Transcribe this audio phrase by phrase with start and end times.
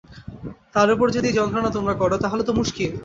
[0.75, 2.91] তার ওপর যদি এই যন্ত্রণা তোমরা কর, তাহলে তো মুশকিল!